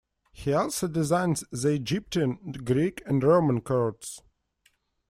He 0.33 0.51
also 0.51 0.87
designed 0.87 1.43
the 1.51 1.73
Egyptian, 1.75 2.53
Greek 2.65 3.03
and 3.05 3.23
Roman 3.23 3.61
courts. 3.61 4.23